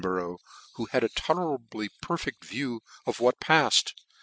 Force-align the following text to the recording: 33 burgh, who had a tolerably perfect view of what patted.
33 0.01 0.17
burgh, 0.19 0.37
who 0.77 0.85
had 0.87 1.03
a 1.03 1.09
tolerably 1.09 1.87
perfect 2.01 2.43
view 2.43 2.81
of 3.05 3.19
what 3.19 3.39
patted. 3.39 3.91